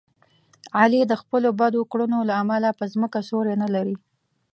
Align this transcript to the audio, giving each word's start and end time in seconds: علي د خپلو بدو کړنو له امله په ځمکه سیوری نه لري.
علي 0.79 1.01
د 1.07 1.13
خپلو 1.21 1.49
بدو 1.59 1.81
کړنو 1.91 2.19
له 2.29 2.33
امله 2.41 2.69
په 2.79 2.85
ځمکه 2.93 3.19
سیوری 3.27 3.55
نه 3.63 3.67
لري. 3.75 3.95